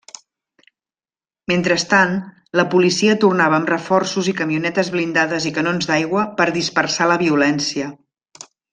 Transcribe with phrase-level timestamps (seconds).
[1.51, 2.15] Mentrestant,
[2.61, 7.97] la policia tornava amb reforços, camionetes blindades i canons d'aigua per dispersar la violència.